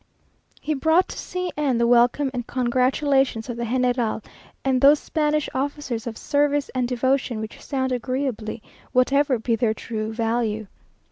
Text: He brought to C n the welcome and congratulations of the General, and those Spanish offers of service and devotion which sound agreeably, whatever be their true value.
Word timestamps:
He 0.59 0.73
brought 0.73 1.09
to 1.09 1.17
C 1.19 1.51
n 1.55 1.77
the 1.77 1.85
welcome 1.85 2.31
and 2.33 2.47
congratulations 2.47 3.49
of 3.49 3.57
the 3.57 3.65
General, 3.65 4.23
and 4.65 4.81
those 4.81 4.97
Spanish 4.97 5.47
offers 5.53 6.07
of 6.07 6.17
service 6.17 6.69
and 6.69 6.87
devotion 6.87 7.39
which 7.39 7.61
sound 7.63 7.91
agreeably, 7.91 8.63
whatever 8.93 9.37
be 9.37 9.55
their 9.55 9.75
true 9.75 10.11
value. 10.11 10.65